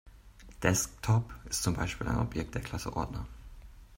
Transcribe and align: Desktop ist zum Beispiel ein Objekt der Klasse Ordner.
Desktop 0.63 1.31
ist 1.47 1.61
zum 1.61 1.75
Beispiel 1.75 2.07
ein 2.07 2.17
Objekt 2.17 2.55
der 2.55 2.63
Klasse 2.63 2.95
Ordner. 2.97 3.27